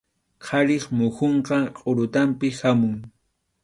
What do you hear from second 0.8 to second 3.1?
muhunqa qʼurutanpi hamun.